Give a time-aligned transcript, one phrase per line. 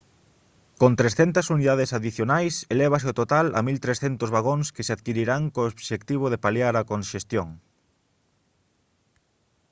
[0.81, 6.25] con 300 unidades adicionais elévase o total a 1300 vagóns que se adquirirán co obxectivo
[6.29, 7.47] de paliar a conxestión